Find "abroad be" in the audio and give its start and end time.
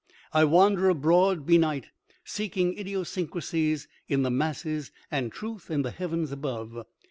0.89-1.59